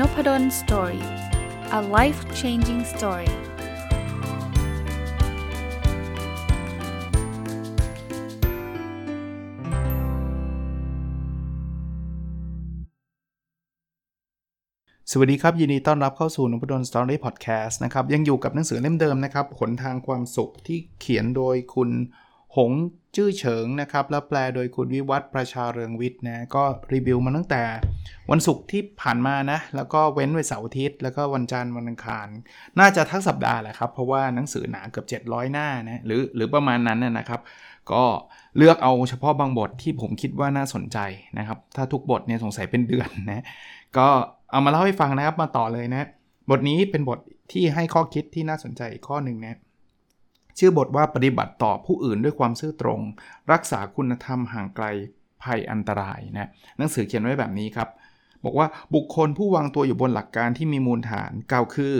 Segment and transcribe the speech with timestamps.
[0.00, 1.02] Nopadol Story
[1.78, 3.32] a life changing story ส
[15.18, 21.90] วัสดีครับ ยินดีต้อนรับเข้าสู่นพดล Story Podcast นะครับ ยังอยู่กับหนังสือเล่มเดิมนะครับหนทางความสุขที่เขียนโดยคุณ
[22.56, 22.72] หง
[23.16, 27.62] จื้อเฉิงนะครับ แล้วแปลโดยคุณวิวัฒประชาเรืองวิทย์นะก็รีวิวมาตั้งแต่
[28.30, 32.28] วันศุกร์ที่ผ่านมานะ แล้วก็เว้นไว้เสาร์อาทิตย์ แล้วก็วันจันทร์วันอังคาร
[32.78, 37.40] น่าจะทั้งสัปดาห์แหละครับ เพราะว่าหนังสือหนาเกือบ 700 หน้านะหรือหรือประมาณนั้นนะครับ
[37.92, 38.04] ก็
[38.56, 40.98] เลือกเอาเฉพาะบางบทที่ผมคิดว่าน่าสนใจ
[41.38, 43.44] นะครับ ถ้าทุกบทเนี่ยสงสัยเป็นเดือนนะ
[43.96, 44.08] ก็
[44.50, 46.08] เอามาเล่าให้ฟังนะครับมาต่อเลยนะ
[46.50, 47.18] บทนี้เป็นบท
[47.52, 49.58] ที่ให้ข้อคิดที่น่าสนใจอีกข้อหนึ่งนะ
[50.58, 53.00] ชื่อบทว่าปฏิบัติต่อผู้อื่นด้วยความซื่อตรง
[53.52, 54.86] รักษาคุณธรรมห่างไกล
[55.42, 57.88] ภัยอันตรายนะหนังสือเขียนไว้แบบนี้ครับ
[58.44, 61.94] บอกว่าบุคคลผู้วางตัวอยู่บนหลักการที่มีมูลฐานกล่าวคือ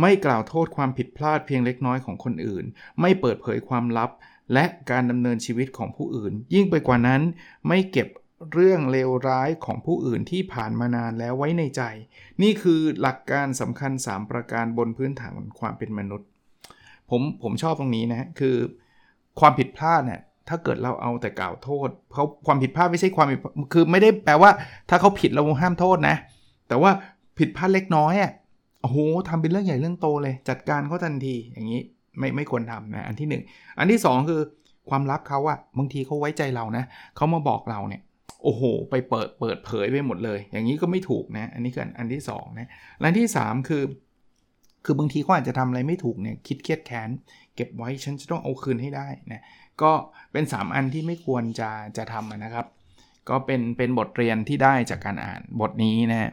[0.00, 2.64] ไม่กล่าวโทษความผิดพลาดเพียงเล็กน้อยของคนอื่น
[3.00, 4.10] ไม่เปิดเผยความลับ
[4.52, 7.22] และการดำเนินชีวิตของผู้อื่น ยิ่งไปกว่านั้น
[7.68, 8.08] ไม่เก็บ
[8.52, 11.82] เรื่องเลวร้ายของผู้อื่นที่ผ่านมานานแล้วไว้ในใจ
[12.42, 16.28] นี่คือหลักการสำคัญ 3 ประการบนพื้นฐานความเป็นมนุษย์
[17.10, 18.56] ผมผมชอบตรงนี้นะคือ
[19.40, 23.26] ความผิดพลาดเนี่ยถ้าเกิดเราเอาแต่กล่าวโทษเขาความผิดพลาดไม่ใช่ความ
[23.72, 24.50] คือไม่ได้แปลว่า
[24.90, 26.16] ถ้าเขาผิดเราห้ามโทษนะ
[26.68, 26.90] แต่ว่า
[27.38, 28.32] ผิดพลาดเล็กน้อยอะ
[28.82, 28.96] โอ้โห
[29.28, 31.80] ทำเป็นเรื่องใหญ่เรื่องโตเลย จัดการเขาทันทีอย่างนี้
[32.18, 34.40] ไม่ไม่ควรทำนะอันที่ 1 อันที่ 2 คือ
[34.90, 36.84] ความลับเขาอะบางทีเขาไว้ใจเรานะ
[37.16, 38.02] เขามาบอกเราเนี่ย
[38.42, 42.68] โอ้โห ไปเปิดเปิดเผยไปหมดเลย อย่างนี้ก็ไม่ถูกนะ อันนี้คืออันที่2นะ
[43.04, 43.82] อันที่ 3 คือ
[44.84, 47.08] คือบางทีเขาอาจจะทำอะไรไม่ถูกเนี่ยคิดเครียดแค้น
[47.54, 49.42] เก็บไว้ฉันจะต้องเอาคืนให้ได้นะ
[49.82, 49.92] ก็
[50.32, 52.66] เป็น 3 อันที่ไม่ควรจะจะทำนะครับ
[53.28, 56.30] ก็เป็นเป็นบทเรียนที่ได้จากการอ่านบทนี้นะ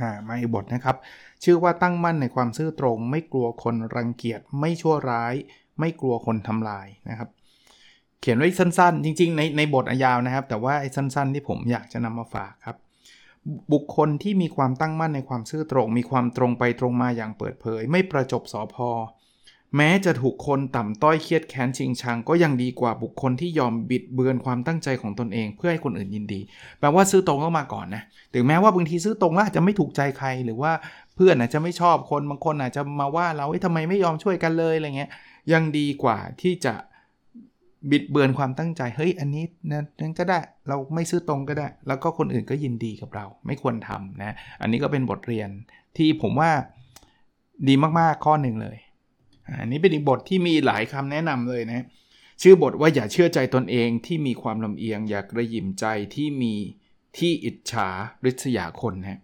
[0.00, 0.96] อ่ามาอีกบทนะครับ
[1.44, 5.34] ชื่อว่าตั้งมั่นในความซื่อตรง ไม่กลัวคนรังเกียจไม่ชั่วร้าย
[5.80, 7.28] ไม่กลัวคนทำลายนะครับ
[8.20, 12.76] เขียนไว้สั้นๆ จริง ๆ ในในบทอยาวนะครับ แต่ว่าไอ้สั้น ๆ ที่ผมอยากจะนำมาฝากครับ
[13.72, 18.90] บุคคลที่มีความตั้งมั่นในความซื่อตรง มีความตรงไปตรงมาอย่างเปิดเผย ไม่ประจบสอพอ
[19.76, 26.40] แม้จะถูกคนต่ำต้อยเครียดแค้นชิงชัง ก็ยังดีกว่าบุคคลที่ยอมบิดเบือนความตั้งใจของตนเอง เพื่อให้คนอื่นยินดี
[26.78, 28.02] แปลว่าซื่อตรงก็มาก่อนนะ
[28.34, 30.72] ถึงแม้ว่าบางทีซื่อตรงแล้วอาจจะไม่ถูกใจใครหรือว่า
[31.14, 35.10] เพื่อนอาจจะไม่ชอบคนบางคนอาจจะมาว่าเราทำไมไม่ยอมช่วยกันเลยอะไรเงี้ย
[35.52, 36.74] ยังดีกว่าที่จะ
[37.90, 45.48] บิดเบือนความตั้งใจ เฮ้ย อันนี้นะนั่นก็ได้ เราไม่ซื้อตรงก็ได้ แล้วก็คนอื่นก็ยินดีกับเรา ไม่ควรทำนะ อันนี้ก็เป็นบทเรียน
[45.96, 46.50] ที่ผมว่า
[47.68, 48.76] ดีมากๆข้อหนึ่งเลย
[49.60, 51.84] อันนี้เป็นอีกบทที่มีหลายคำแนะนำเลยนะ
[52.42, 56.54] ชื่อบทว่าอย่าเชื่อใจตนเองที่มีความลำเอียง อย่ากระยิมใจที่มี
[57.18, 57.88] ที่อิจฉา
[58.24, 59.20] ริษยาคนนะ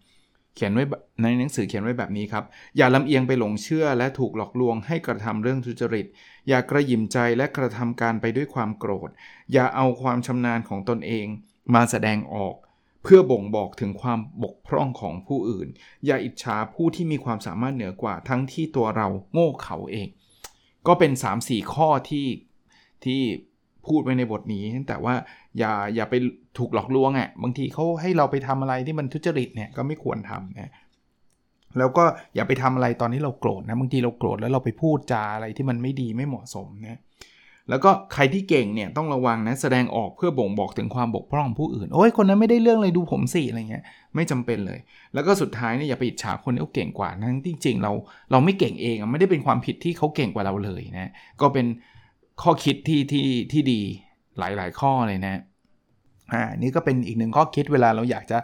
[0.55, 0.84] เขียนไว้
[1.23, 2.44] ในหนังสือเขียนไว้แบบนี้ครับ
[2.77, 6.06] อย่าลำเอียงไปหลงเชื่อและถูกหลอกลวงให้กระทำเรื่องทุจริต
[6.49, 9.11] อย่ากระยิมใจและกระทำการไปด้วยความโกรธ
[9.53, 11.27] อย่าเอาความชำนาญของตนเอง
[11.75, 12.55] มาแสดงออก
[13.03, 15.69] เพื่อบ่งบอกถึงความบกพร่องของผู้อื่น
[16.06, 20.09] อย่าอิจฉาผู้ที่มีความสามารถเหนือกว่าทั้งที่ตัวเราโง่เขาเอง
[20.87, 21.12] ก็เป็น
[21.43, 22.27] 3-4 ข้อที่
[23.05, 23.21] ที่
[23.87, 25.15] พูดไว้ในบทนี้ แต่ว่า
[25.59, 26.15] อย่าอย่าไป
[26.59, 30.73] ถูกหลอกลวงอะ่ะบางทีเขาให้เราไปทำอะไรที่มันทุจริตเนี่ยก็ไม่ควรทำนะ
[31.78, 32.04] แล้วก็
[32.34, 37.00] อย่าไปทำอะไรตอนที่เราโกรธนะบางทีเราโกรธแล้วเราไปพูดจาอะไรที่มันไม่ดีไม่เหมาะสมนะ
[37.70, 44.78] แล้วก็ใครที่เก่งเนี่ยต้องระวังนะแสดงออกเพื่อบ่งบอกถึงความบกพร่องผู้อื่น โอ้ยคนนั้นไม่ได้เรื่องเลยดูผมสิอะไรเงี้ยไม่จำเป็นเลย
[45.14, 47.93] แล้วก็สุดท้ายเนี่ยอย่าไปอิจฉาคนที่เขาเก่งกว่านั้นจริงๆเรา
[48.31, 51.10] เราไม่เก่งเองไม่ได้เป็นความผิดที่เขาเก่งกว่าเราเลยนะ
[51.41, 51.66] ก็เป็น
[52.43, 53.81] ข้อคิดที่ที่ที่ดี
[54.38, 55.41] หลายๆ ข้อเลยนะ
[56.32, 58.38] อ่านี่ก็เป็นอีกหนึ่งข้อคิดเวลาเราอยากจะ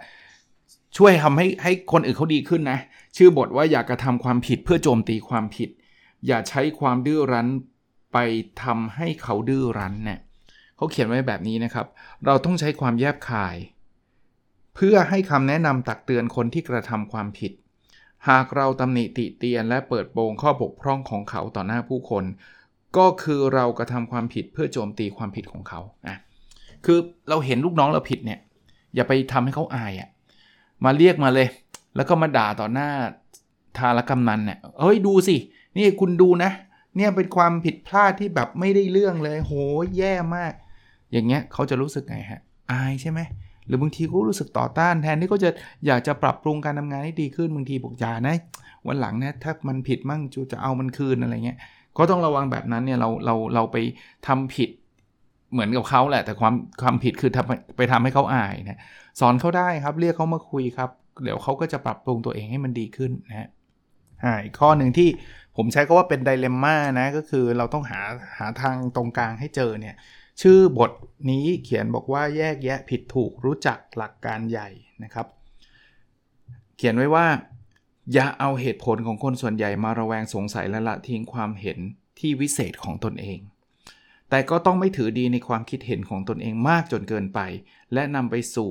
[0.97, 2.79] ช่วยทำให้ให้คนอื่นเขาดีขึ้นนะ
[3.17, 5.69] ชื่อบทว่าอย่ากระทำความผิดเพื่อโจมตีความผิด
[6.27, 7.49] อย่าใช้ความดื้อรั้น
[8.13, 8.19] ไป
[8.63, 10.19] ทำให้เขาดื้อรั้นเนะี่ย
[10.77, 11.87] เขาเขียนไว้แบบนี้นะครับ
[12.25, 13.57] เราต้องใช้ความแยบคาย
[14.75, 17.53] เพื่อให้คำแนะนำตักเตือนคนที่กระทำความผิด
[18.29, 22.25] หากเราตำหนิติเตียน และเปิดโปงข้อบกพร่องของเขาต่อหน้าผู้คน
[22.97, 26.17] ก็คือเรากระทำความผิดเพื่อโจมตีความผิดของเขาอะ
[26.85, 26.99] คือ
[27.29, 28.41] เราเห็นลูกน้องเราผิดเนี่ย
[28.95, 30.09] อย่าไปทำให้เขาอายอะ่ะ
[30.85, 31.49] มาเรียกมาเลย
[31.97, 32.89] แล้วก็มาด่าต่อหน้า
[33.79, 35.37] ทารกำนันเนี่ยเฮ้ยดูสิ
[35.77, 36.51] นี่คุณดูนะ
[36.97, 39.55] เนี่ยเป็นความผิดพลาดที่แบบไม่ได้เรื่องเลย โห
[39.99, 40.53] แย่มาก
[41.13, 42.41] อย่างเงี้ยเขาจะรู้สึกไงฮะ
[42.71, 43.21] อายใช่ไหม
[43.67, 45.51] หรือบางทีก็รู้สึกต่อต้านแทนที่เขาจะ
[45.87, 48.37] อยากจะปรับปรุงการทำงานให้ดีขึ้น บางทีบอกอย่านะ
[48.87, 51.59] วันหลังนะถ้ามันผิดมั่งจูจะเอามันคืนอะไรเงี้ย
[51.97, 53.77] ก็ต้องระวังแบบนั้นเนี่ยเราเราเราไป
[54.27, 54.71] ทำผิด
[55.53, 58.81] เหมือนกับเขาแหละ แต่ความความผิดคือทำไปทำให้เขาอายนะ
[59.21, 60.91] สอนเขาได้ครับเรียกเขามาคุยครับ
[61.23, 63.49] เดี๋ยวเขาก็จะปรับปรุงตัวเองให้มันดีขึ้นนะฮะ
[64.45, 65.09] อีกข้อหนึ่งที่
[65.57, 68.01] ผมใช้ก็ว่าเป็นไดเลมม่านะก็คือเราต้องหา
[68.39, 69.95] หาทางตรงกลางให้เจอเนี่ย
[70.43, 70.91] ชื่อบท
[71.31, 74.69] นี้เขียนบอกว่าแยกแยะผิดถูกรู้จักหลักการใหญ่
[75.05, 75.27] นะครับ
[76.77, 77.27] เขียนไว้ว่า
[78.13, 81.79] อย่าเอาเหตุผลของคนส่วนใหญ่มาระแวงสงสัยและละทิ้งความเห็น
[82.19, 83.39] ที่วิเศษของตนเอง
[84.33, 87.41] แต่ก็ต้องไม่ถือดีในความคิดเห็นของตนเองมากจนเกินไป
[87.93, 88.71] และนำไปสู่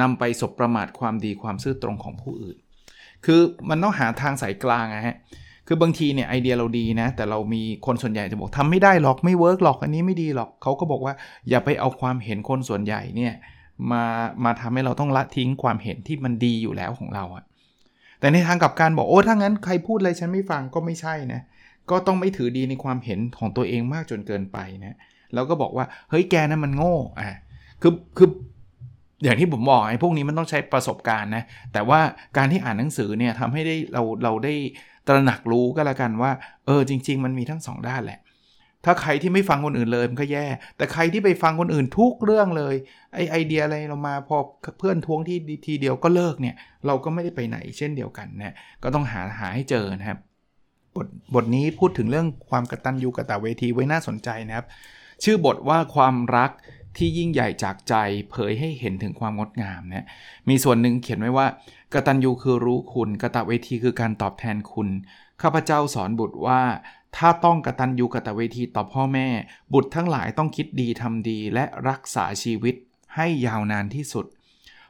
[0.00, 2.56] นำไปสบประมาทความดีความซื่อตรงของผู้อื่น
[3.24, 5.16] คือมันต้องหาทางสายกลางอะฮะ
[5.66, 11.14] คือบางทีเนี่ยไอเดียเราดีนะ แต่เรามีคนส่วนใหญ่จะบอกทำไม่ได้หรอกไม่เวิร์กหรอกอันนี้ไม่ดีหรอกเขาก็บอกว่า
[11.48, 13.32] อย่าไปเอาความเห็นคนส่วนใหญ่เนี่ย
[13.90, 14.04] มา
[14.44, 17.44] มาทำให้เราต้องละทิ้งความเห็นที่มันดีอยู่แล้วของเราอะ
[18.20, 21.40] แต่ในทางกับการบอกโอ้ถ้างั้นใครพูดอะไรฉันไม่ฟังก็ไม่ใช่นะ
[21.90, 24.96] ก็ต้องไม่ถือดีในความเห็นของตัวเองมากจนเกินไปนะ
[25.34, 27.38] แล้วก็บอกว่าเฮ้ยแกนั้นมันโง่อะ
[27.82, 28.28] คือคือ
[29.24, 31.42] อย่างที่ผมบอกไอ้พวกนี้มันต้องใช้ประสบการณ์นะ
[31.72, 32.00] แต่ว่า
[32.36, 34.54] การที่อ่านหนังสือเนี่ยทำให้ได้เราเราได้
[35.06, 36.30] ตระหนักรู้ก็แล้วกันว่า
[36.66, 38.20] เออจริง ๆ มันมีทั้ง 2 ด้านแหละ
[38.84, 40.46] ถ้าใครที่ไม่ฟังคนอื่นเลยมันก็แย่
[40.76, 42.74] แต่ใครที่ไปฟังคนอื่นทุกเรื่องเลย
[43.14, 44.36] ไอไอเดียอะไรเรามาพอ
[44.78, 46.54] เพื่อนท้วงที่ทีเดียวก็เลิกเนี่ย
[46.86, 50.18] เราก็ไม่ได้ไปไหนเช่นเดียวกันนะก็ต้องหาหาให้เจอนะครับ
[50.96, 54.66] บทบทนี้พูดถึงเรื่องความกระตัญญูกระตะเวทีไว้น่าสนใจนะครับ
[55.24, 56.50] ชื่อบทว่าความรัก
[56.96, 57.94] ที่ยิ่งใหญ่จากใจ
[58.30, 60.06] เผยให้เห็นถึงความงดงามนะ
[60.48, 61.46] มีส่วนหนึ่งเขียนไว้ว่า
[61.94, 64.88] กระตัญญูคือรู้คุณกระตะเวทีคือการตอบแทนคุณ
[65.42, 66.60] ข้าพเจ้าสอนบุตรว่า
[67.16, 69.28] ถ้าต้องกระตัญญูกระตะเวทีต่อพ่อแม่
[69.74, 72.74] บุตรทั้งหลายต้องคิดดีทำดี และรักษาชีวิต
[73.14, 74.26] ให้ยาวนานที่สุด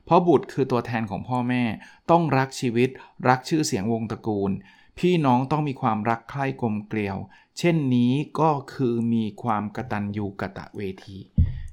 [0.04, 1.62] เพราะบุตรคือตัวแทนของพ่อแม่
[2.10, 2.88] ต้องรักชีวิต
[3.28, 4.50] รักชื่อเสียงวงตระกูล
[4.98, 7.16] พี่น้องต้องมีความรักใคร่กลมเกลียว
[7.58, 11.16] เช่นนี้ก็คือมีความกตัญญูกะตะเวที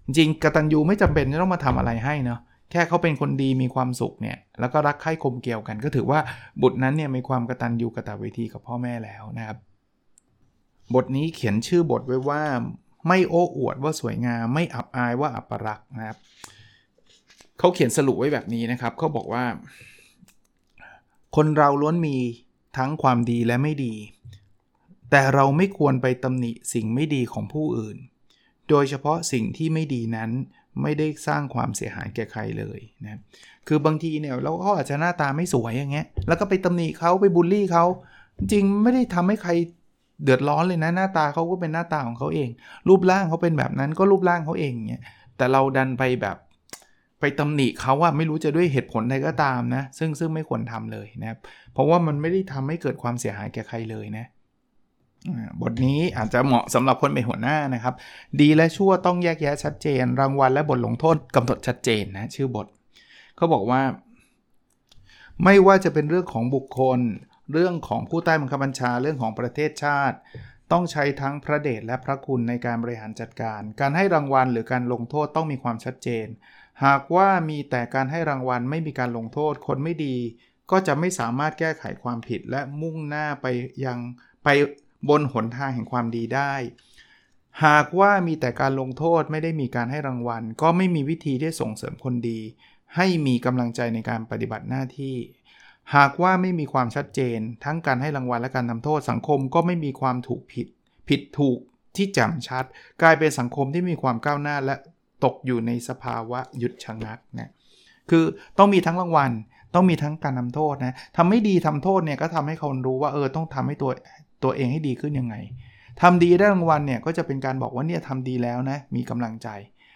[0.05, 2.39] จริงกตัญญูไม่จำเป็นจะต้องมาทำอะไรให้เนาะ
[2.71, 6.19] แค่เขาเป็นคนดีมีความสุขเนี่ยแล้วก็รักใคร่คมเกลียวกัน ก็ถือว่า
[6.61, 9.57] บุตรนั้นเนี่ยมีความกตัญญูกะตะเวทีกับพ่อแม่แล้วนะครับ
[10.93, 12.41] บทนี้เขียนชื่อบทไว้ว่า
[13.07, 16.17] ไม่โอ้อวดว่าสวยงามไม่อับอายว่าอัปรักนะครับ
[17.59, 19.43] เขาเขียนสรุปไว้แบบนี้นะครับเขาบอกว่า
[21.35, 22.17] คนเราล้วนมี
[22.77, 23.95] ทั้งความดีและไม่ดี
[25.11, 27.97] แต่เราไม่ควรไปตำหนิสิ่งไม่ดีของผู้อื่น
[28.69, 30.31] โดยเฉพาะสิ่งที่ไม่ดีนั้น
[30.81, 33.19] ไม่ได้สร้างความเสียหายแก่ใครเลยนะ
[33.67, 37.85] คือบางทีเนี่ยเราเขาอาจจะหน้าตาไม่สวยอย่างเงี้ย แล้วก็ไปตำหนิเขาไปบูลลี่เขา
[38.51, 39.51] จริงไม่ได้ทำให้ใคร
[40.23, 42.49] เดือดร้อนเลยนะหน้าตาเขาก็เป็นหน้าตาของเขาเอง
[42.87, 45.03] รูปร่างเขาเป็นแบบนั้นก็รูปร่างเขาเองเนี่ย
[45.37, 46.37] แต่เราดันไปแบบ
[47.23, 51.39] ไปตำหนิเขาว่าไม่รู้จะด้วยเหตุผลใดก็ตามนะ ซึ่งซึ่งไม่ควรทำเลยนะครับ
[51.73, 54.25] เพราะว่ามันไม่ได้ทำให้เกิดความเสียหายแก่ใครเลยนะ
[55.61, 57.93] บทนี้อาจจะเหมาะสำหรับคนเป็นหัวหน้านะครับ
[58.41, 62.67] ดีและชั่วต้องแยกแยะชัดเจน รางวัลและบทลงโทษกำหนดชัดเจนนะชื่อบท
[63.35, 63.81] เขาบอกว่า
[65.43, 66.99] ไม่ว่าจะเป็นเรื่องของบุคคล
[67.53, 70.17] เรื่องของผู้ใต้บังคับบัญชาเรื่องของประเทศชาติ
[70.71, 76.27] ต้องใช้ทั้งพระเดชและพระคุณในการบริหารจัดการ การให้รางวัลหรือการลงโทษต้องมีความชัดเจน
[76.85, 80.15] หากว่ามีแต่การให้รางวัลไม่มีการลงโทษ คนไม่ดี
[80.71, 83.45] ก็จะไม่สามารถแก้ไขความผิดและมุ่งหน้าไป
[83.85, 83.97] ยัง
[84.43, 84.49] ไป
[85.09, 86.53] บนหนทางแห่งความดีได้
[87.65, 92.39] หากว่ามีแต่การลงโทษไม่ได้มีการให้รางวัล ก็ไม่มีวิธีที่ส่งเสริมคนดี
[92.95, 95.15] ให้มีกำลังใจในการปฏิบัติหน้าที่
[95.95, 100.67] หากว่าไม่มีความชัดเจน ทั้งการให้รางวัลและการทำโทษสังคมก็ไม่มีความถูกผิด
[101.09, 101.59] ผิดถูก
[101.95, 102.63] ที่แจ่มชัด
[103.01, 104.75] กลายเป็นสังคมที่มีความก้าวหน้าและ
[105.25, 107.51] ตกอยู่ในสภาวะหยุดชะงักนะ
[108.09, 108.23] คือ
[108.57, 109.31] ต้องมีทั้งรางวัล
[109.75, 113.91] ต้องมีทั้งการทำโทษนะทำไม่ดีทำโทษเนี่ยก็ทำให้คนรู้ว่าเออต้องทำให้ตัว
[114.43, 115.35] ตัวเองให้ดีขึ้นยังไง
[116.01, 119.49] ทำดีได้รางวัลเนี่ยก็จะเป็นการบอกว่าเนี่ยทำดีแล้วนะมีกำลังใจ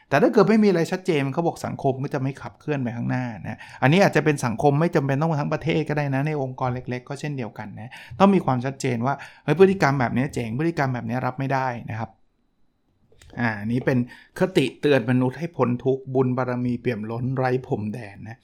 [0.09, 12.09] แต่ถ้าเกิดไม่มีอะไรชัดเจนเขาบอกสังคมก็จะไม่ขับเคลื่อนไปข้างหน้านะอันนี้อาจจะเป็นสังคมไม่จำเป็นต้องทั้งประเทศก็ได้นะในองค์กรเล็ก ๆ ก็เช่นเดียวกันนะต้องมีความชัดเจนว่าเฮ้ยพฤติกรรมแบบนี้เจ๋งพฤติกรรมแบบนี้รับไม่ได้นะครับ
[13.39, 13.97] อ่านี้เป็น
[14.39, 18.37] คติเตือนมนุษย์ให้พ้นทุกบุญบารรมีเปี่ยมล้นไร้ผมแดนนะ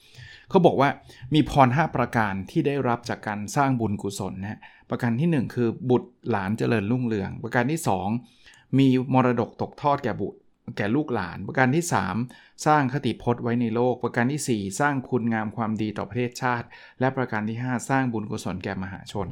[0.50, 0.88] เขาบอกว่า
[1.34, 4.60] มีพร 5 ประการที่ได้รับจากการสร้างบุญกุศลนะ
[4.90, 7.80] ประการที่ 1 คือบุตรหลานเจริญรุ่งเรือง ประการที่
[8.28, 10.38] 2 มีมรดกตกทอดแก่บุตร
[10.76, 11.84] แก่ลูกหลาน ประการที่
[12.24, 16.66] 3 สร้างคติพจน์ไว้ในโลก ประการที่ 4 สร้างคุณงามความดีต่อประเทศชาติ
[17.00, 19.28] และประการที่ 5 สร้างบุญกุศลแก่มหาชน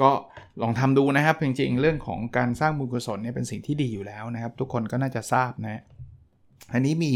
[0.00, 0.10] ก็
[0.62, 5.82] ลองทำดูนะครับจริงๆ เรื่องของการสร้างบุญกุศลเนี่ยเป็นสิ่งที่ดีอยู่แล้วนะครับ ทุกคนก็น่าจะทราบนะ
[6.72, 7.14] อันนี้มี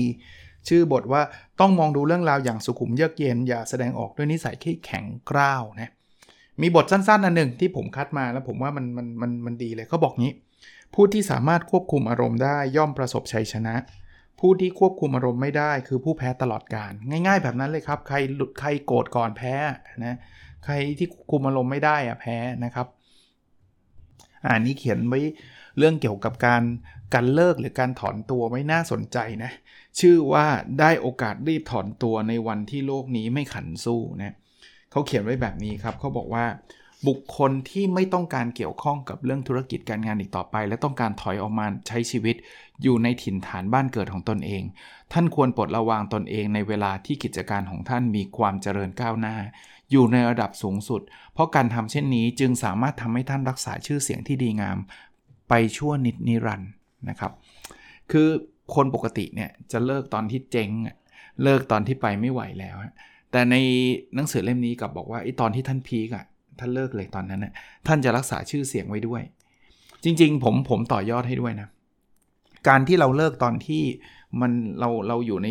[0.69, 1.23] ชื่อบทว่า
[1.61, 5.93] ต้องมองดูเรื่องราวอย่างสุขุมเยือกเย็นอย่าแสดงออกด้วยนิสัยที่แข็งกร้าวนะ
[6.63, 10.33] มีบทสั้นๆอันหนึ่งที่ผมคัดมาแล้วผมว่ามันมันมันมันดีเลยเขาบอกงี้
[10.95, 13.75] ผู้ที่สามารถควบคุมอารมณ์ได้ย่อมประสบชัยชนะ
[14.41, 16.93] ผู้ที่ควบคุมอารมณ์ไม่ได้คือผู้แพ้ตลอดการ
[17.27, 19.55] ง่ายๆ แบบนั้นเลยครับ ใครหลุดใครโกรธก่อนแพ้
[20.05, 20.17] นะ
[20.65, 22.87] ใครที่ควบคุมอารมณ์ไม่ได้อะแพ้นะครับ
[24.45, 25.21] อ่านี้เขียนไว้
[25.79, 26.63] เรื่องเกี่ยวกับการ
[27.15, 29.51] การเลิกหรือการถอนตัวไม่น่าสนใจนะ
[30.01, 30.47] ชื่อว่า
[30.81, 34.35] ได้โอกาสรีบถอนตัวในวันที่โลกนี้ไม่ขันสู้นะ
[34.91, 36.45] เขาเขียนไว้แบบนี้ครับเขาบอกว่า
[37.07, 42.37] บุคคลที่ไม่ต้องการเกี่ยวข้องกับเรื่องธุรกิจการงานอีกต่อไป และต้องการถอยออกมาใช้ชีวิต
[42.83, 44.63] อยู่ในถิ่นฐานบ้านเกิดของตนเอง
[45.13, 49.37] ท่านควรปลดระวางตนเองในเวลาที่กิจการของท่านมีความเจริญก้าวหน้า
[49.91, 51.01] อยู่ในระดับสูงสุด
[51.33, 54.79] เพราะการทำเช่นนี้จึงสามารถทำให้ท่านรักษาชื่อเสียงที่ดีงาม
[55.49, 56.71] ไปชั่วนิดนิรันด์
[57.09, 57.33] นะครับ
[58.11, 58.29] คือ
[58.75, 60.71] คนปกติเนี่ยจะเลิกตอนที่เจ๊ง
[61.43, 62.77] เลิกตอนที่ไปไม่ไหวแล้ว
[63.33, 63.55] แต่ใน
[64.15, 66.25] หนังสือเล่มนี้กับบอกว่าไอ้ตอนที่ท่าน peak อะ
[66.61, 67.53] ท่านเลิกเลยตอนนั้นนะ
[67.87, 69.23] ท่านจะรักษาชื่อเสียงไว้ด้วย
[70.05, 71.69] จริง ๆ ผมผมต่อยอดให้ด้วยนะ
[72.69, 73.83] การที่เราเลิกตอนที่
[74.41, 75.49] มันเราเราอยู่ใน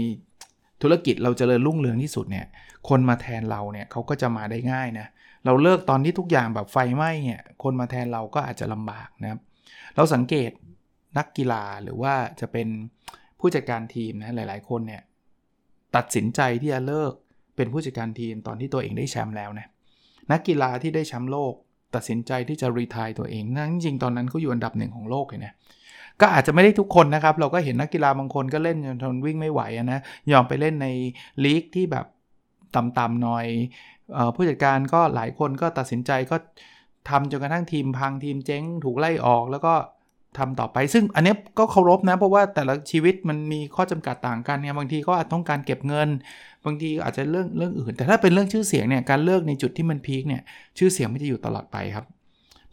[0.82, 2.46] ธุรกิจเราจเจริญรุ่งเรืองที่สุดเนี่ย
[2.90, 5.08] คนมาแทนเราเนี่ยเขาก็จะมาได้ง่ายนะ
[5.46, 9.40] เราเลิกตอนที่ทุกอย่างแบบไฟไหม้เนี่ย คนมาแทนเราก็อาจจะลำบากนะครับ
[9.96, 10.52] เราสังเกต
[11.18, 12.68] นักกีฬาหรือว่าจะเป็น
[13.40, 15.02] ผู้จัดการทีมนะหลาย ๆ คนเนี่ย
[15.96, 17.14] ตัดสินใจที่จะเลิก
[17.56, 19.68] เป็นผู้จัดการทีมตอนที่ตัวเองได้แชมป์แล้วนะ
[20.31, 21.53] นักกีฬาที่ได้แชมป์โลก
[21.96, 25.53] ตัดสินใจที่จะรีทายตัวเองนั่นจริงๆตอนนั้นเขาอยู่อันดับหนึ่งของโลกเลยนะ
[26.22, 30.00] ก็อาจจะไม่ได้ทุกคนนะครับ เราก็เห็นนักกีฬาบางคนก็เล่นจนทนวิ่งไม่ไหวนะ
[30.31, 30.88] ยอมไปเล่นใน
[31.43, 32.05] ลีกที่แบบ
[32.75, 33.46] ต่ำๆหน่อย
[34.36, 36.36] ผู้จัดการก็หลายคนก็ตัดสินใจก็
[37.10, 39.74] ทำจนกระทั่งทีมพังทีมเจ๊งถูกไล่ออก แล้วก็
[40.38, 46.10] ทำต่อไปซึ่งอันนี้ก็เคารพนะ เพราะว่าแต่ละชีวิตมันมีข้อจำกัดต่างกันเนี่ยบางทีก็อาจต้องการเก็บเงิน
[46.65, 50.41] บางทีอาจจะเรื่องเรื่องอื่น แต่ถ้าเป็นเรื่องชื่อเสียงเนี่ยการเลิกในจุดที่มันพีคเนี่ย
[50.77, 52.05] ชื่อเสียงไม่จะอยู่ตลอดไปครับ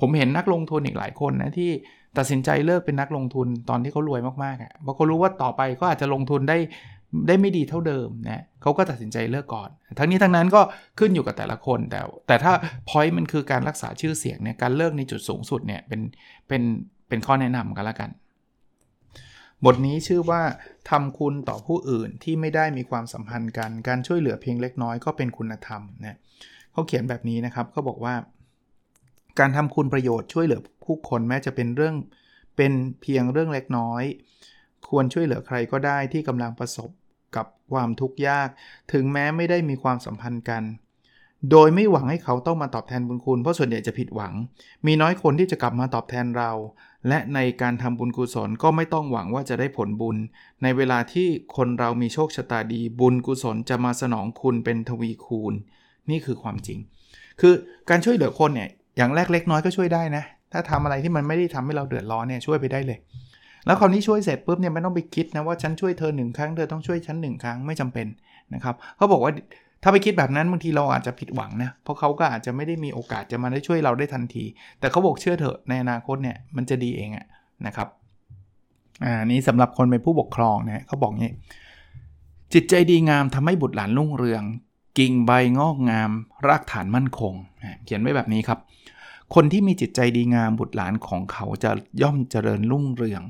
[0.01, 1.71] ผมเห็นนักลงทุนอีกหลายคนนะที่
[2.19, 6.59] ตัดสินใจเลิกเป็นนักลงทุนตอนที่เขารวยมากๆอะเพราะเขารู้ว่าต่อไปก็อาจจะลงทุนได้
[7.29, 9.69] ได้ไม่ดีเท่าเดิมนะเขาก็ตัดสินใจเลิกก่อน
[9.99, 10.61] ทั้งนี้ทั้งนั้นก็
[10.99, 12.53] ขึ้นอยู่กับแต่ละคน แต่แต่ถ้า
[12.89, 16.01] พอยต์มันคือการรักษาชื่อเสียงเนี่ยการเลิกในจุดสูงสุดเนี่ยเป็น
[16.49, 16.63] เป็น
[17.15, 18.11] เป็นข้อแนะนำกันละกัน
[19.65, 20.43] บทนี้ชื่อว่า
[20.91, 26.19] ทำคุณต่อผู้อื่นที่ไม่ได้มีความสัมพันธ์กัน การช่วยเหลือเพียงเล็กน้อยก็เป็นคุณธรรมนะ
[26.73, 28.15] เขาเขียนแบบนี้นะครับเขาบอกว่า
[29.39, 31.95] การทำคุณประโยชน์ช่วยเหลือผู้คนแม้จะเป็นเรื่อง
[32.57, 34.03] เป็นเพียงเรื่องเล็กน้อย
[34.89, 36.91] ควรช่วยเหลือใครก็ได้ที่กำลังประสบ
[37.37, 38.49] กับความทุกข์ยาก
[38.93, 40.63] ถึงแม้ไม่ได้มีความสัมพันธ์กัน
[41.51, 44.33] โดยไม่หวังให้เขาต้องมาตอบแทนบุญคุณ เพราะส่วนใหญ่จะผิดหวัง
[44.87, 46.51] มีน้อยคนที่จะกลับมาตอบแทนเรา
[47.09, 50.17] และในการทำบุญกุศลก็ไม่ต้องหวังว่าจะได้ผลบุญ
[50.63, 55.55] ในเวลาที่คนเรามีโชคชะตาดี บุญกุศลจะมาสนองคุณเป็นทวีคูณ
[56.11, 56.79] นี่คือความจริง
[57.41, 57.55] คือ
[57.91, 62.99] การช่วยเหลือคนเนี่ยอย่างแรกเล็กน้อยก็ช่วยได้นะ ถ้าทำอะไรที่มันไม่ได้ทำให้เราเดือดร้อนเนี่ยช่วยไปได้เลย
[63.67, 68.07] แล้วคราวนี้ช่วยเสร็จปุ๊บเนี่ยไม่ต้องไปคิดนะว่าฉันช่วยเธอหนึ่งครั้งเธอต้องช่วยฉันหนึ่งครั้งไม่จำเป็น
[68.55, 69.33] นะครับเขาบอกว่า
[69.87, 74.45] ถ้าไปคิดแบบนั้นบางทีเราอาจจะผิดหวังนะ เพราะเขาก็อาจจะไม่ได้มีโอกาสจะมาได้ช่วยเราได้ทันที
[74.81, 77.27] แต่เขาบอกเชื่อเถอะในอนาคตเนี่ยมันจะดีเองอะ
[77.67, 77.89] นะครับ
[79.05, 81.33] อ่านี้สำหรับคนเป็นผู้ปกครองนะเขาบอกงี้
[82.55, 84.43] จิตใจดีงามทำให้บุตรหลานรุ่งเรือง
[84.99, 86.11] กิ่งใบงอกงาม
[86.47, 87.35] รากฐานมั่นคง
[87.85, 88.59] เขียนไว้แบบนี้ครับ
[89.35, 91.71] คนที่มีจิตใจดีงามบุตรหลานของเขาจะ
[92.03, 93.23] ย่อมเจริญรุ่งเรือง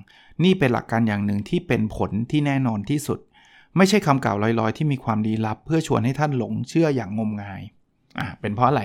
[0.44, 3.18] นี่เป็นหลักการอย่างหนึ่งที่เป็นผลที่แน่นอนที่สุด
[3.76, 7.62] ไม่ใช่คำกล่าวลอยๆ ที่มีความลี้ลับ เพื่อชวนให้ท่านหลงเชื่ออย่างงมงาย
[8.18, 8.82] อะเป็นเพราะอะไร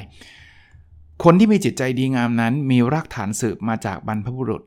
[1.23, 4.63] คนที่มีจิตใจดีงามนั้น มีรากฐานสืบมาจากบรรพบุรุษ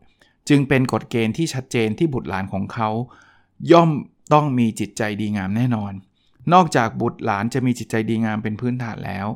[0.48, 2.88] จึงเป็นกฎเกณฑ์ที่ชัดเจนที่บุตรหลานของเขา
[3.72, 3.90] ย่อม
[4.32, 5.92] ต้องมีจิตใจดีงามแน่นอน
[6.52, 9.26] นอกจากบุตรหลานจะมีจิตใจดีงามเป็นพื้นฐานแล้ว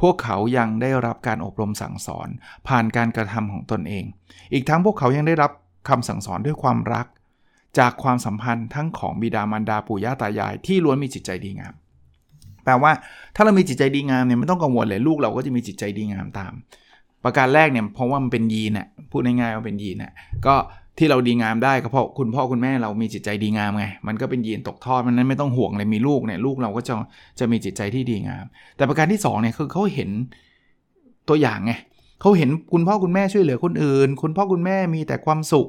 [0.00, 2.28] พวกเขายังได้รับการอบรมสั่งสอน
[2.68, 4.04] ผ่านการกระทำของตนเอง
[4.52, 5.52] อีกทั้งพวกเขายังได้รับ
[5.88, 7.06] คำสั่งสอนด้วยความรัก
[7.78, 11.74] จากความสัมพันธ์ทั้งของบิดามารดาปู่ย่าตายาย ที่ล้วนมีจิตใจดีงาม
[12.64, 12.92] แปลว่า
[13.34, 16.52] ถ้าเรามีจิตใจดีงามเนี่ยไม่ต้องกังวลเลยลูกเราก็จะมีจิตใจดีงามตาม
[17.24, 20.12] ประการแรกเนี่ยเพราะว่ามันเป็นยีนน่ะพูดง่ายๆว่าเป็นยีนน่ะ
[20.46, 20.54] ก็
[20.98, 26.94] ที่เราดีงามได้ก็เพราะคุณพ่อคุณแม่เรามีจิตใจดีงามไง มันก็เป็นยีนตกทอดมันนั้นไม่ต้องห่วงเลยมีลูกเนี่ยลูกเราก็จะ
[27.38, 28.44] จะมีจิตใจที่ดีงาม
[28.76, 30.10] แต่ประการที่2เนี่ยคือเขาเห็น
[31.28, 31.72] ตัวอย่างไง
[32.20, 35.68] เขาเห็นคุณพ่อคุณแม่ช่วยเหลือคนอื่น คุณพ่อคุณแม่มีแต่ความสุข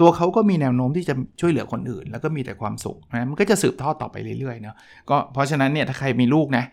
[0.00, 4.76] ตัวเขาก็มีแนวโน้มที่จะช่วยเหลือคนอื่น แล้วก็มีแต่ความสุขนะมันก็จะสืบทอดต่อไปเรื่อยๆเนาะ
[5.10, 6.64] ก็เพราะฉะนั้นเนี่ยถ้าใครมีลูกนะ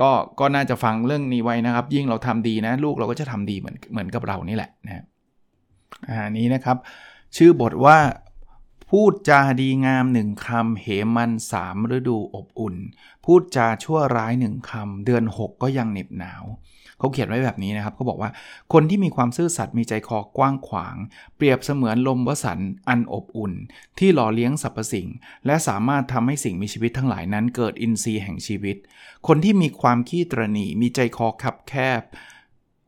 [0.00, 0.10] ก็
[0.40, 5.04] ก็น่าจะฟังเรื่องนี้ไว้นะครับ ยิ่งเราทำดีนะ ลูกเราก็จะทำดีเหมือนเหมือนกับเรานี่แหละนะ
[6.08, 6.76] อ่านี้นะครับ
[7.36, 7.96] ชื่อบทว่า
[8.92, 12.76] พูดจาดีงามหนึ่งคำ เหมันสามฤดูอบอุ่น
[13.24, 16.44] พูดจาชั่วร้ายหนึ่งคำ เดือน 6 ก็ยังเหน็บหนาว
[16.98, 18.30] เขาเขียนไว้แบบนี้นะครับเขาบอกว่า
[18.72, 20.96] คนที่มีความซื่อสัตย์มีใจคอกว้างขวาง
[21.36, 23.52] เปรียบเสมือนลมวสันอันอบอุ่น
[23.98, 25.08] ที่หล่อเลี้ยงสรรพสิ่ง
[25.46, 28.76] และสามารถทำให้สิ่งมีชีวิตทั้งหลายนั้น เกิดอินทรีย์แห่งชีวิต
[29.26, 32.02] คนที่มีความขี้ตรณีมีใจคอคับแคบ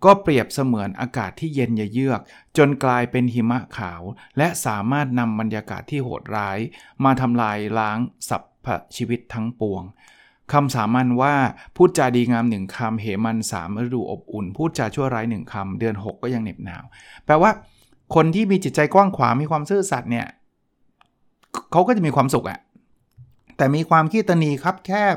[0.04, 2.20] ก็เปรียบเสมือนอากาศที่เย็นเยือก
[2.56, 4.02] จนกลายเป็นหิมะขาว
[4.38, 6.58] และสามารถนำบรรยากาศที่โหดร้าย
[7.04, 8.66] มาทำลายล้างสรรพ
[8.96, 9.82] ชีวิตทั้งปวง
[10.52, 11.34] คำสามัญว่า
[11.76, 16.84] พูดจาดีงามหนึ่งคำเหมันสามฤดูอบอุ่น พูดจาชั่วร้ายหนึ่งคำเดือน 6 ก็ยังเหน็บหนาว
[17.24, 17.50] แปลว่า
[18.14, 20.26] คนที่มีจิตใจกว้างขวางมีความซื่อสัตย์เนี่ย
[21.72, 22.60] เขาก็จะมีความสุขอะ
[23.56, 25.16] แต่มีความขี้ตนีครับแคบ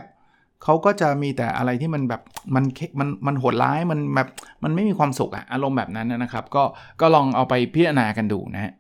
[0.63, 2.22] เขาก็จะมีแต่อะไรที่มันแบบ
[2.55, 2.63] มัน
[3.00, 4.29] มันมันโหดร้ายมันแบบ
[4.63, 6.63] มันไม่มีความสุขอะอารมณ์แบบนั้นนะครับ ก็
[7.01, 8.72] ก็ลองเอาไปพิจารณากันดูนะ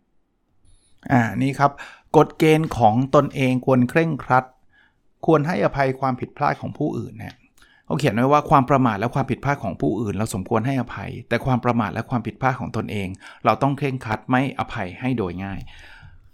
[1.11, 1.71] อ่านี่ครับ
[2.17, 4.45] กฎเกณฑ์ของตนเองควรเคร่งครัด
[5.25, 7.37] ควรให้อภัยความผิดพลาดของผู้อื่นนะ
[7.85, 13.07] เขาเขียนไว้ว่าความประมาทและความผิดพลาดของผู้อื่น เราสมควรให้อภัย แต่ความประมาทและความผิดพลาดของตนเอง
[13.45, 15.59] เราต้องเคร่งครัดไม่อภัยให้โดยง่าย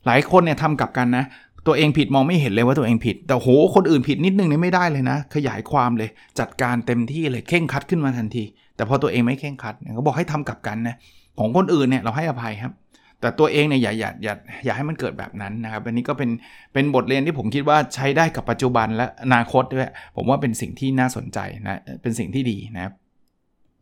[0.06, 1.26] หลายคนเนี่ยทำกับกันนะ
[1.68, 8.44] ตัวเองผิดมองไม่เห็นเลยว่าตัวเองผิด แต่โหคนอื่นผิดนิดนึงนี่ไม่ได้เลยนะ ขยายความเลยจัดการเต็มที่เลยเข่งคัดขึ้นมาทันที
[8.76, 10.96] แต่พอตัวเองไม่เข่งคัดเขาบอกให้ทำกับกันนะ
[11.40, 12.74] ของคนอื่นเนี่ยเราให้อภัยครับ
[13.22, 14.34] แต่ตัวเองเนี่ยอย่าอย่าอย่า
[14.66, 16.30] อย่าให้มันเกิดแบบนั้นนะครับอันนี้ก็เป็น
[16.74, 22.94] เป็นบทเรียนที่ผมคิดว่าใช้ได้กับปัจจุบันและอนาคตด้วยผมว่าเป็นสิ่งที่น่าสนใจนะเป็นสิ่งที่ดีนะครับ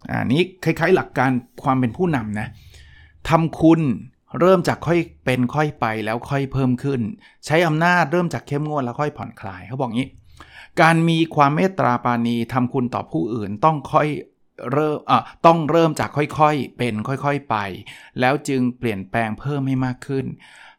[0.10, 1.32] อันนี้คล้ายๆหลักการ
[1.64, 2.48] ความเป็นผู้นำนะ
[3.30, 3.82] ทำคุณ
[4.40, 7.02] เริ่มจากค่อยเป็นค่อยไปแล้วค่อยเพิ่มขึ้น
[7.46, 10.08] ใช้อำนาจเริ่มจากเข้มงวดแล้วค่อยผ่อนคลายเขาบอกงี้
[10.82, 14.08] การมีความเมตตาปาณีทำคุณต่อผู้อื่นต้องค่อย
[14.72, 17.56] เริ่มอะต้องเริ่มจากค่อยๆ เป็นค่อยๆไป
[18.20, 20.26] แล้วจึงเปลี่ยนแปลงเพิ่มให้มากขึ้น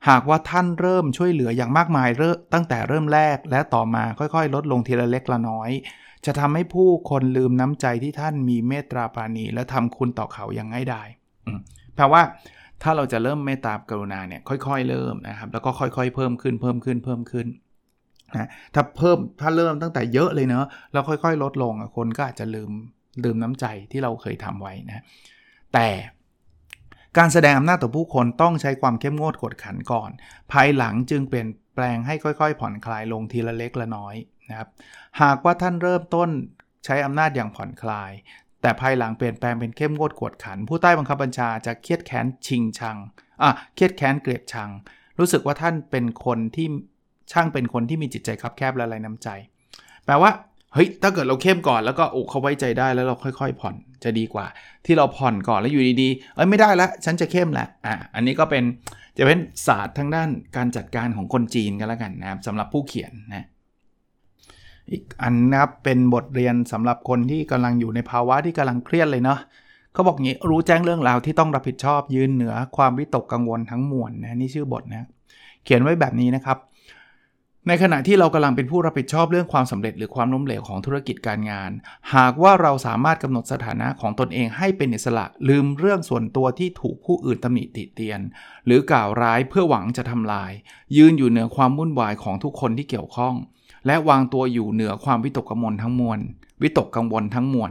[0.08, 5.70] หากว่าท่านเริ่มช่วยเหลืออย่างมากมายเริ่มตั้งแต่เริ่มแรกและต่อมาค่อยๆ ลดลงทีละเล็กละน้อย
[6.26, 11.08] จะทำให้ผู้คนลืมน้ำใจที่ท่านมีเมตตาปาณีและทำคุณต่อเขาอย่างง่ายดาย
[11.96, 12.22] แปลว่า
[12.82, 17.46] ถ้าเราจะเริ่มเมตตากรุณาเนี่ยค่อยๆ เริ่มนะครับแล้วก็ค่อยๆ เพิ่มขึ้นเพิ่มขึ้นเพิ่มขึ้น
[18.36, 22.70] นะถ้าเพิ่มถ้าเริ่มตั้งแต่เยอะเลยเนาะแล้วค่อยๆ ลดลงคนก็อาจจะลืม
[23.24, 25.02] ลืมน้ำใจที่เราเคยทำไว้นะ
[25.74, 25.88] แต่
[27.18, 30.10] การแสดงอำนาจต่อผู้คนต้องใช้ความเข้มงวดกดขันก่อน
[30.52, 34.14] ภายหลังจึงเปลี่ยนแปลงให้ค่อยๆ ผ่อนคลายลงทีละเล็กละน้อย
[34.48, 34.68] นะครับ
[35.22, 36.30] หากว่าท่านเริ่มต้น
[36.84, 38.10] ใช้อำนาจอย่างผ่อนคลาย
[38.62, 42.96] แต่ภายหลังเปลี่ยนแปลงเป็นเข้มงวดกวดขัน ผู้ใต้บังคับบัญชาจะเครียดแค้นชิงชัง
[43.42, 44.70] อะเครียดแค้นเกลียดชัง
[45.18, 46.66] รู้สึกว่าท่านเป็นคนที่
[47.32, 49.28] ช่างเป็นคนที่มีจิตใจคับแคบและไรน้ำใจ
[50.04, 50.30] แปลว่า
[50.74, 54.46] เฮ้ยถ้าเกิดเราเข้มก่อนแล้วก็อกเขาไว้ใจได้แล้วเราค่อย ๆ ผ่อนจะดีกว่า
[54.86, 58.64] ที่เราผ่อนก่อนแล้วอยู่ดีๆเอ้ยไม่ได้ละฉันจะเข้มละอะอันนี้ก็เป็น
[59.18, 63.46] จะเป็นศาสตร์ทางด้านการจัดการของคนจีนกันแล้วกันนะครับสำหรับผู้เขียนนะ
[64.92, 69.38] อีกอันนะครับเป็นบทเรียนสำหรับคนที่กำลังอยู่ในภาวะที่กำลังเครียดเลยเนาะ
[69.92, 75.06] เขาบอกงี้รู้แจ้งเรื่องราวที่ต้องรับผิดชอบยืนเหนือความวิตกกังวลทั้งมวลนะนี่ชื่อบทนะ
[75.64, 76.58] เขียนไว้แบบนี้นะครับ
[77.68, 81.70] ในขณะที่เรากำลังเป็นผู้รับผิดชอบเรื่องความสำเร็จหรือความล้มเหลวของธุรกิจการงาน
[82.14, 88.20] หากว่าเราสามารถกำหนดสถานะของตนเองให้เป็นอิสระลืมเรื่องส่วนตัวที่ถูกผู้อื่นตำหนิติเตียน
[88.66, 90.52] หรือกล่าวร้ายเพื่อหวังจะทำลาย
[90.96, 93.34] ยืนอยู่เหนือความวุ่นวายของทุกคนที่เกี่ยวข้อง
[93.86, 96.18] และวางตัวอยู่เหนือความวิตกกังวลทั้งมวล
[96.62, 97.70] วิตกกังวลทั้งมวล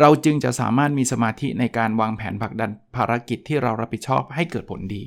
[0.00, 5.02] เราจึงจะสามารถมีสมาธิในการวางแผนผลักดันภารกิจที่เรารับผิดชอบให้เกิดผลดี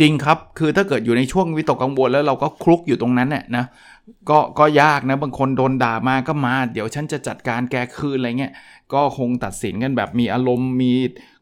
[0.00, 3.64] จริงครับ คือถ้าเกิดอยู่ในช่วงวิตกกังวลแล้วเราก็คลุกอยู่ตรงนั้นเนี่ยนะ
[4.30, 8.52] ก็ก็ยากนะบางคนโดนด่ามาก็มา เดี๋ยวฉันจะจัดการแกคืนอะไรเงี้ย
[8.94, 10.92] ก็คงตัดสินกันแบบมีอารมณ์มี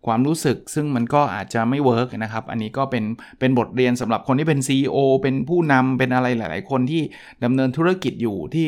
[0.06, 3.04] ความรู้สึก ซึ่งมันก็อาจจะไม่ work นะครับ อันนี้ก็เป็น
[3.40, 7.02] เป็นบทเรียนสำหรับคนที่เป็น CEO เป็นผู้นำเป็นอะไรหลาย ๆ คนที่
[7.44, 8.66] ดำเนินธุรกิจอยู่ที่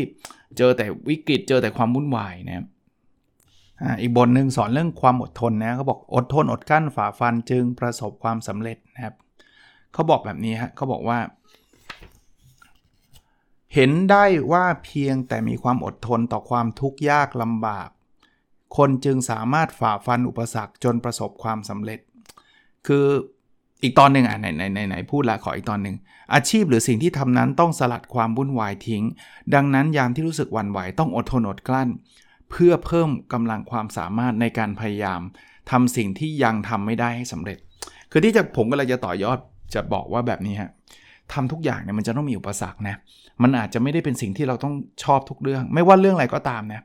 [0.58, 2.66] เจอแต่วิกฤตเจอแต่ความวุ่นวายนะ
[4.00, 9.14] อีกบทหนึ่งสอนเรื่องความอดทนนะเขาบอกอดทนอดกั้นฝ่าฟันจึงประสบความสำเร็จนะครับ
[9.94, 11.18] เขาบอกแบบนี้ฮะเขาบอกว่า
[13.74, 17.88] เห็นได้ว่าเพียงแต่มีความอดทนต่อความทุกข์ยากลำบาก
[18.76, 22.00] คนจึงสามารถฝ่าฟันอุปสรรคจนประสบความสำเร็จ
[22.86, 23.06] คือ
[23.82, 25.96] อีกตอนหนึ่งอะไหนไหนไหนไหนพูดละขออีกตอนหนึ่ง
[26.34, 29.04] อาชีพหรือสิ่งที่ทำนั้นต้องสลัดความวุ่นวายทิ้ง
[29.54, 31.88] ดังนั้นยามที่รู้สึกวันไหวต้องอดทนอดกลั้น
[32.50, 35.20] เพื่อเพิ่มกำลังความสามารถในการพยายาม
[35.70, 37.58] ทำสิ่งที่ยังทำไม่ได้ให้สำเร็จ
[38.10, 39.38] คือที่จะผมก็เลยจะต่อยอด
[39.74, 40.70] จะบอกว่าแบบนี้ฮะ
[41.32, 42.96] ทำทุกอย่างเนี่ยมันจะต้องมีอุปสรรคนะ
[43.42, 46.82] มันอาจจะไม่ได้เป็นสิ่งที่เราต้องชอบทุกเรื่อง ไม่ว่าเรื่องอะไรก็ตามนะ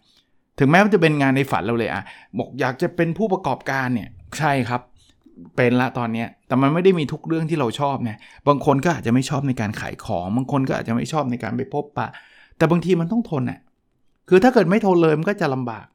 [0.60, 2.04] ถึงแม้มันจะเป็นงานในฝันเราเลยอะ
[2.38, 4.82] บอกอยากจะเป็นผู้ประกอบการเนี่ย ใช่ครับ
[5.56, 8.12] เป็นละตอนนี้ แต่มันไม่ได้มีทุกเรื่องที่เราชอบไง
[8.48, 12.08] บางคนก็อาจจะไม่ชอบในการขายของ บางคนก็อาจจะไม่ชอบในการไปพบปะ
[12.58, 13.60] แต่บางทีมันต้องทนอะ
[14.30, 15.86] คือถ้าเกิดไม่ทนเลยมันก็จะลำบาก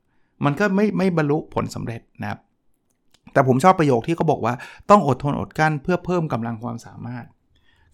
[0.45, 2.39] มันก็ไม่ไม่บรรลุผลสำเร็จนะครับ
[3.35, 4.55] แต่ผมชอบประโยคที่เขาบอกว่า
[4.91, 7.25] ต้องอดทนอดกั้นเพื่อเพิ่มกำลังความสามารถ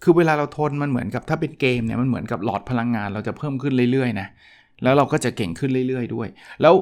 [0.03, 4.27] คือเวลาเราทนมันเหมือนกับถ้าเป็นเกมเนี่ยมันเหมือนกับหลอดพลังงานเราจะเพิ่มขึ้นเรื่อยๆนะ
[4.83, 6.27] แล้วเราก็จะเก่งขึ้นเรื่อย ๆ ด้วย
[6.61, 6.73] แล้ว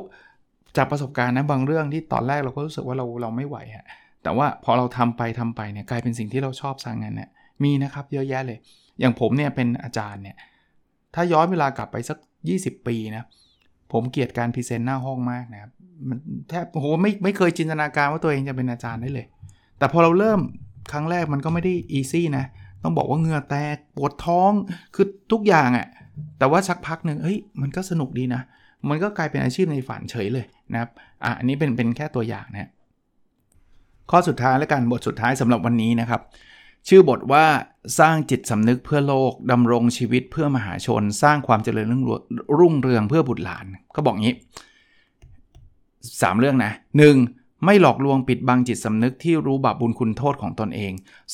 [0.77, 3.85] จากประสบการณ์นะบางเรื่องที่ตอนแรกเราก็รู้สึกว่าเราเราไม่ไหวฮะ
[4.23, 7.29] แต่ว่าพอเราทำไปทำไปเนี่ยกลายเป็นสิ่งที่เราชอบสร้างงานเนี่ย
[7.63, 8.59] มีนะครับเยอะแยะเลย
[8.99, 10.35] อย่างผมเนี่ยเป็นอาจารย์เนี่ย
[11.15, 12.17] ถ้าย้อนเวลากลับไปสัก
[12.53, 13.23] 20 ปีนะ
[13.91, 15.71] ผมเกลียดการ present หน้าห้องมากนะครับ
[16.07, 16.17] มัน
[16.49, 19.25] แทบโหไม่ไม่เคยจินตนาการว่าตัวเองจะเป็นอาจารย์ได้เลย
[19.77, 20.39] แต่พอเราเริ่ม
[20.91, 22.45] ครั้งแรกมันก็ไม่ได้ easy นะ
[22.83, 24.51] ต้องบอกว่าเหงื่อแตกปวดท้อง
[24.95, 25.87] คือทุกอย่างอะ่ะ
[26.39, 28.41] แต่ว่าสักพักหนึ่งเฮ้ยมันก็สนุกดีนะ
[28.89, 30.89] มันก็กลายเป็นอาชีพในฝันเฉยเลยนะครับ
[31.23, 32.69] อะอันนี้เป็นเป็นแค่ตัวอย่างนะ
[34.11, 36.21] ข้อสุดท้ายและกันบทสุดท้ายสำหรับวันนี้นะครับ
[36.87, 37.45] ชื่อบทว่า
[37.99, 41.87] สร้างจิตสำนึกเพื่อโลกดำรงชีวิตเพื่อมหาชน สร้างความเจริญ
[42.59, 44.35] รุ่งเรืองเพื่อบุตรหลาน ก็บอกงี้
[46.07, 46.71] 3 เรื่องนะ
[47.17, 47.65] 1.
[47.65, 50.93] ไม่หลอกลวงปิดบังจิตสำนึกที่รู้บาปบุญคุณโทษของตนเอง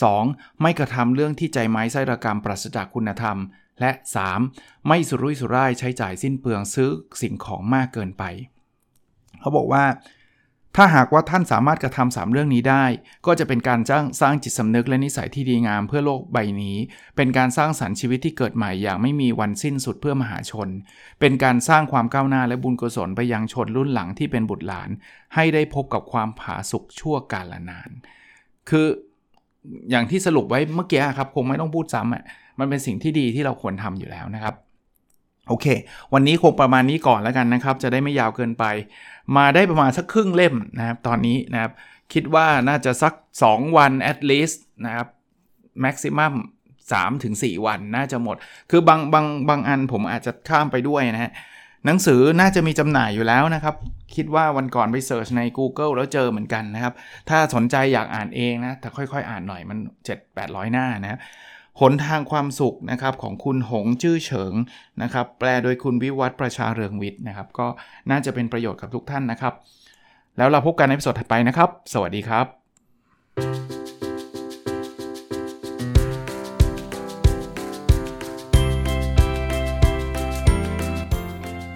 [0.10, 0.62] 2.
[0.62, 3.38] ไม่กระทำเรื่องที่ใจไม้ไส้ระกรรมปราศจากคุณธรรม
[3.80, 3.91] และ
[4.39, 4.88] 3.
[4.88, 6.89] ไม่สุรุ่ยสุร่ายใช้จ่ายสิ้นเปลืองซื้อ
[7.21, 8.23] สิ่งของมากเกินไป
[9.39, 9.84] เขาบอกว่า
[10.75, 12.85] ถ้าหากว่าท่านสามารถกระทำสามเรื่องนี้ได้
[13.25, 16.77] ก็จะเป็นการจ้างสร้างจิตสำนึกและนิสัยที่ดีงามเพื่อโลกใบนี้
[17.15, 20.69] เป็นการสร้างสรรค์ชีวิตที่เกิดใหม่อย่างไม่มีวันสิ้นสุดเพื่อมหาชน
[21.19, 24.89] เป็นการสร้างความก้าวหน้าและบุญกุศลไปยังชนรุ่นหลังที่เป็นบุตรหลาน
[25.35, 27.89] ให้ได้พบกับความผาสุกชั่วกาลนาน
[28.69, 28.88] คือ
[29.89, 32.23] อย่างที่สรุปไว้เมื่อกี้ครับคงไม่ต้องพูดซ้ำอะ
[32.59, 34.55] มันเป็นสิ่งที่ดีที่เราควรทำอยู่แล้วนะครับ
[35.47, 35.65] โอเค
[36.13, 38.65] วันนี้คงประมาณนี้ก่อนแล้วกันนะครับ จะได้ไม่ยาวเกินไป
[39.38, 41.71] มาได้ประมาณสักครึ่งเล่มนะครับ ตอนนี้นะครับ
[42.13, 43.13] คิดว่าน่าจะสัก
[43.45, 45.08] 2 วัน at least นะครับ
[45.84, 46.34] maximum
[46.81, 48.36] 3ถึง4วันน่าจะหมด
[48.71, 51.31] คือบางบางบางอันผมอาจจะข้ามไปด้วยนะฮะ
[51.86, 53.75] หนังสือน่าจะมีจำหน่ายอยู่แล้วนะครับ
[54.15, 56.93] คิดว่าวันก่อนไปเสิร์ชใน Google แล้วเจอเหมือนกันนะครับ
[57.29, 59.77] ถ้าสนใจอยากอ่านเองนะ แต่ค่อยๆ อ่านหน่อยมัน
[60.25, 61.19] 7-800 หน้านะครับ
[61.81, 64.53] หนทางความสุขนะครับของคุณหงจื้อเฉิง
[65.01, 67.67] นะครับแปลโดยคุณวิวัฒประชาเรืองวิทย์นะครับ ก็
[68.09, 69.53] น่าจะเป็นประโยชน์กับทุกท่านนะครับ
[70.38, 72.45] แล้วเราพบกันในสดถัดไปนะครับ สวัสดีครับ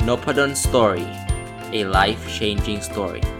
[0.08, 1.08] n o p a d o n Story
[1.80, 3.39] a life changing story